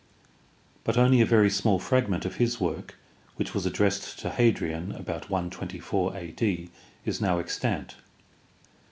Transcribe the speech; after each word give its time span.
But 0.83 0.97
only 0.97 1.21
a 1.21 1.27
very 1.27 1.51
small 1.51 1.77
fragment 1.77 2.25
of 2.25 2.37
his 2.37 2.59
work, 2.59 2.95
which 3.35 3.53
was 3.53 3.67
addressed 3.67 4.17
to 4.21 4.31
Hadrian 4.31 4.91
about 4.93 5.29
124 5.29 6.17
a.d., 6.17 6.69
is 7.05 7.21
now 7.21 7.37
extant. 7.37 7.97